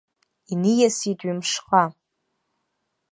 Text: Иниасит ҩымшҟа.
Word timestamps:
Иниасит 0.51 1.19
ҩымшҟа. 1.25 1.83